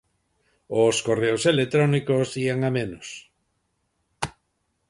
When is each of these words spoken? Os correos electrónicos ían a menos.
Os 0.83 0.95
correos 1.07 1.43
electrónicos 1.53 2.27
ían 2.43 2.59
a 2.69 2.71
menos. 2.77 3.07